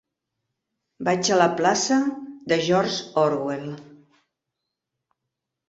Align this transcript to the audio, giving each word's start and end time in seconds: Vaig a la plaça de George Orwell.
Vaig 1.09 1.29
a 1.35 1.37
la 1.41 1.47
plaça 1.59 1.99
de 2.53 2.59
George 2.69 3.21
Orwell. 3.27 3.71